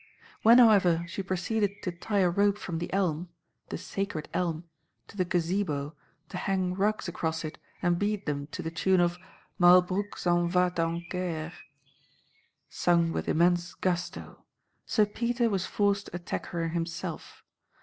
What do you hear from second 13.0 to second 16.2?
with immense gusto, Sir Peter was forced to